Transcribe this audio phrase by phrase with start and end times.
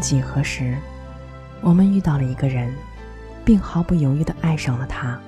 [0.00, 0.78] 曾几何时，
[1.60, 2.72] 我们遇到了一个人，
[3.44, 5.20] 并毫不犹豫地爱上了他。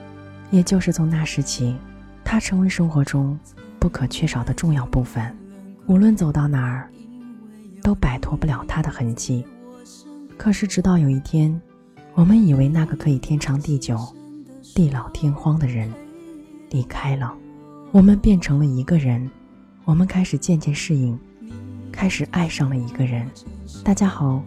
[0.51, 1.77] 也就是从那时起，
[2.25, 3.39] 他成为生活中
[3.79, 5.37] 不可缺少的重要部分。
[5.87, 6.89] 无论走到哪儿，
[7.83, 9.45] 都摆脱不了他的痕迹。
[10.39, 11.61] 可是，直到有一天，
[12.14, 13.98] 我们以为那个可以天长地久、
[14.75, 15.92] 地老天荒的人
[16.70, 17.31] 离开了，
[17.91, 19.31] 我们变成了一个人。
[19.84, 21.19] 我们开始渐渐适应，
[21.92, 23.29] 开始爱上了一个人。
[23.84, 24.42] 大家好，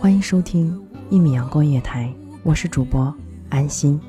[0.00, 2.08] 欢迎收听一米阳光夜台，
[2.44, 3.12] 我是主播
[3.48, 4.00] 安心。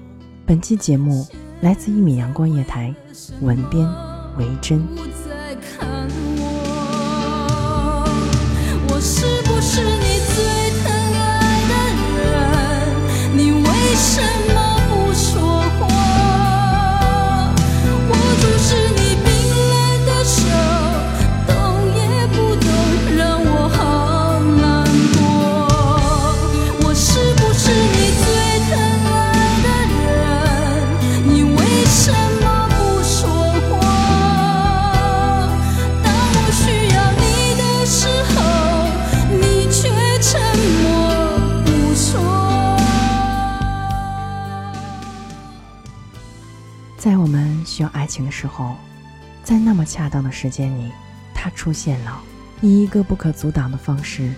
[0.46, 1.26] 本期节目
[1.62, 2.94] 来自一米阳光夜台，
[3.42, 3.90] 文编
[4.38, 4.86] 为真。
[47.10, 48.76] 在我们需要爱情的时候，
[49.44, 50.92] 在那么恰当的时间里，
[51.34, 52.22] 他出现了，
[52.62, 54.32] 以一个不可阻挡的方式，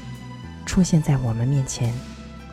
[0.65, 1.93] 出现在我们面前，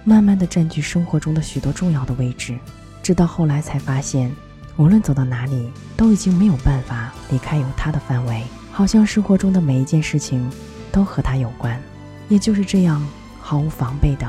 [0.03, 2.59] 慢慢的占据生活中的许多重要的位置，
[3.01, 4.35] 直到后来才发现，
[4.77, 8.43] 无论走到哪里，都已经没有办法离开有他的范围，
[8.73, 10.51] 好像生活中的每一件事情
[10.91, 11.81] 都和他有关。
[12.29, 13.01] 也就是这样，
[13.41, 14.29] 毫无防备的，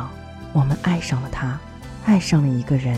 [0.53, 1.59] 我们爱上了他，
[2.05, 2.95] 爱上了一个人。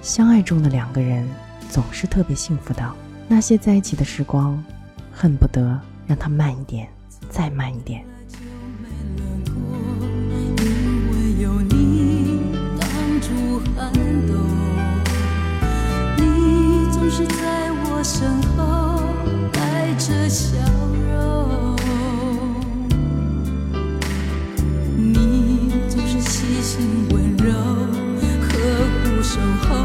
[0.00, 1.28] 相爱中的两个人
[1.72, 2.94] 总是特别幸福的，
[3.26, 4.62] 那些在一起的时光，
[5.10, 6.86] 恨不得让它慢一点，
[7.30, 8.04] 再慢一点。
[10.58, 10.68] 因
[11.10, 12.42] 为有你
[12.78, 12.86] 挡
[13.22, 13.90] 住寒
[14.26, 14.36] 冬，
[16.18, 19.00] 你总是在我身后
[19.50, 20.58] 带着笑
[21.08, 21.74] 容，
[24.94, 27.50] 你总是细心温柔，
[28.42, 28.52] 呵
[29.04, 29.81] 护守候，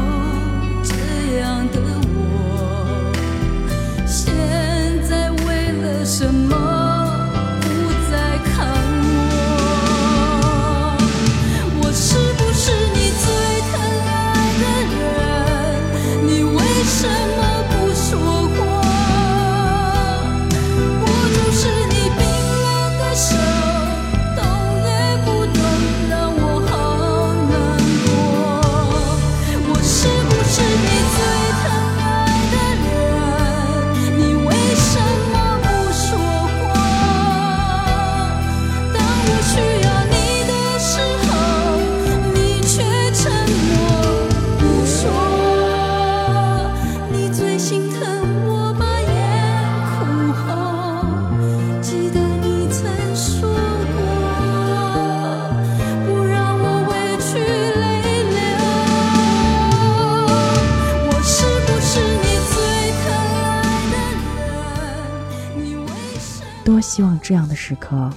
[66.88, 68.10] 希望这样的时刻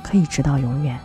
[0.00, 0.96] 可以直到永远，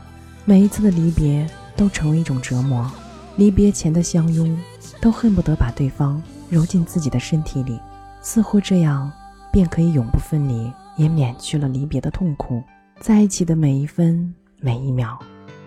[0.46, 2.90] 每一次的离别都成为一种折磨。
[3.38, 4.56] 离别前的相拥，
[5.02, 7.80] 都恨不得把对方揉进自己的身体里，
[8.22, 9.12] 似乎这样
[9.52, 12.62] 便可以永不分离，也免去了离别的痛苦。
[13.00, 14.32] 在一起的每一分
[14.62, 15.18] 每一秒，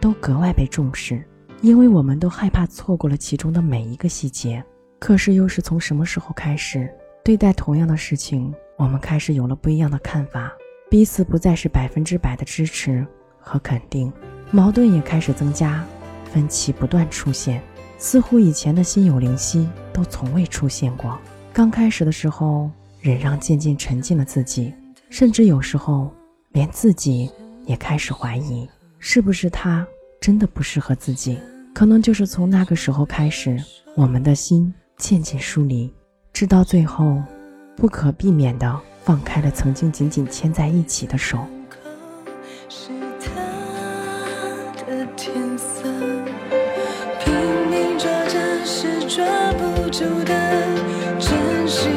[0.00, 1.20] 都格外被重视，
[1.62, 4.64] 因为我们都害怕错过了其中的每一个细节。
[5.00, 6.88] 可是又是从什么时候开始，
[7.24, 10.52] 对待同样的事情，我们开始有了不一样的看法，
[10.90, 13.06] 彼此不再是百分之百的支持
[13.38, 14.12] 和肯定，
[14.50, 15.84] 矛盾也开始增加。
[16.24, 17.62] 分歧不断出现，
[17.96, 21.16] 似乎以前的心有灵犀都从未出现过。
[21.52, 22.68] 刚开始的时候，
[23.00, 24.74] 忍让渐渐沉浸了自己，
[25.08, 26.12] 甚至有时候
[26.50, 27.30] 连自己
[27.66, 29.86] 也开始怀疑，是不是他
[30.20, 31.38] 真的不适合自己？
[31.72, 33.56] 可能就是从那个时候开始，
[33.94, 35.92] 我们的心渐渐疏离，
[36.32, 37.22] 直到最后，
[37.76, 41.38] 不可避免的放开了曾经紧紧牵在一起的手。
[42.68, 43.30] 是他
[44.86, 45.82] 的天色，
[47.18, 47.34] 拼
[47.68, 50.34] 命抓着是抓不住的，
[51.18, 51.90] 真心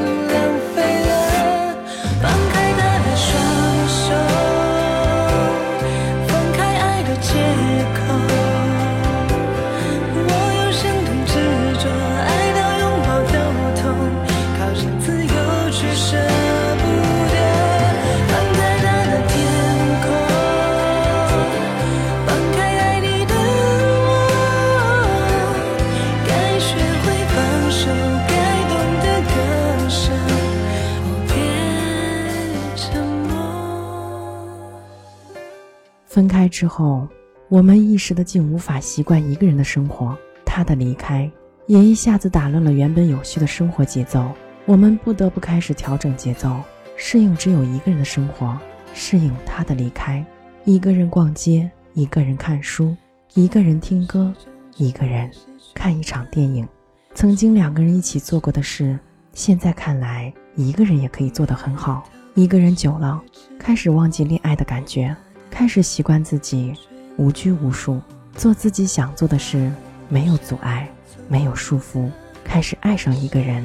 [36.13, 37.07] 分开之后，
[37.50, 40.15] 我们一时的竟无法习惯一个人的生活。
[40.45, 41.27] 他的离开，
[41.65, 44.31] 也一下子打乱了原本有序的生活节奏。
[44.68, 46.62] 我们不得不开始调整节奏，
[46.95, 48.56] 适应只有一个人的生活，
[48.94, 50.24] 适应他的离开。
[50.65, 52.95] 一个人逛街，一个人看书，
[53.33, 54.31] 一个人听歌，
[54.77, 55.27] 一个人
[55.74, 56.68] 看一场电影。
[57.16, 59.00] 曾经两个人一起做过的事，
[59.33, 62.04] 现在看来一个人也可以做得很好。
[62.36, 63.19] 一个人久了，
[63.57, 65.16] 开始忘记恋爱的感觉，
[65.53, 66.73] 开始习惯自己
[67.15, 68.01] 无拘无束，
[68.35, 69.71] 做自己想做的事，
[70.09, 70.89] 没有阻碍，
[71.27, 72.09] 没有束缚，
[72.44, 73.63] 开始爱上一个人。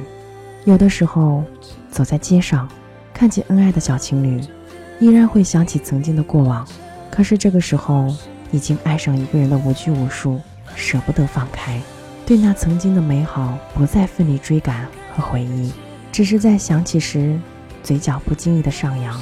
[0.67, 1.43] 有的时候，
[1.91, 2.69] 走在街上，
[3.15, 4.39] 看见恩爱的小情侣，
[5.01, 6.69] 依然会想起曾经的过往。
[7.11, 8.15] 可是这个时候，
[8.53, 10.39] 已经爱上一个人的无拘无束，
[10.77, 11.81] 舍不得放开，
[12.27, 14.87] 对那曾经的美好不再奋力追赶
[15.17, 15.73] 和回忆，
[16.13, 17.41] 只是在想起时，
[17.83, 19.19] 嘴角不经意的上扬，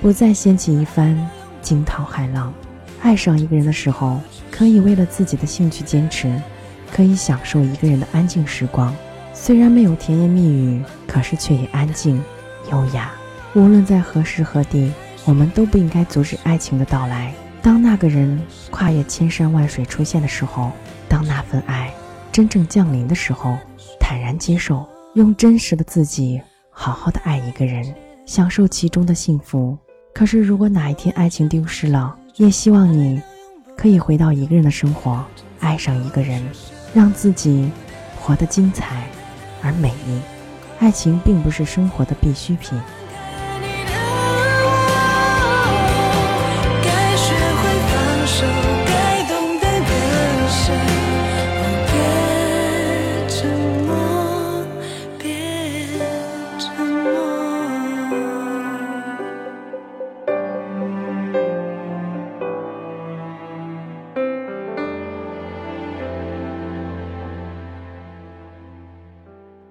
[0.00, 1.28] 不再掀起一番
[1.66, 2.54] 惊涛骇浪。
[3.02, 4.20] 爱上一个人的时候，
[4.52, 6.40] 可以为了自己的兴趣坚持，
[6.92, 8.94] 可以享受一个人的安静时光。
[9.34, 12.22] 虽然没有甜言蜜语，可是却也安静、
[12.70, 13.10] 优雅。
[13.56, 14.92] 无论在何时何地，
[15.24, 17.34] 我们都不应该阻止爱情的到来。
[17.60, 18.40] 当那个人
[18.70, 20.70] 跨越千山万水出现的时候，
[21.08, 21.92] 当那份爱
[22.30, 23.58] 真正降临的时候，
[23.98, 26.40] 坦然接受，用真实的自己
[26.70, 27.92] 好好的爱一个人，
[28.24, 29.76] 享受其中的幸福。
[30.16, 33.20] 可是，如果哪一天爱情丢失了，也希望你
[33.76, 35.22] 可以回到一个人的生活，
[35.60, 36.42] 爱上一个人，
[36.94, 37.70] 让自己
[38.18, 39.06] 活得精彩
[39.60, 40.18] 而美丽。
[40.78, 42.80] 爱情并不是生活的必需品。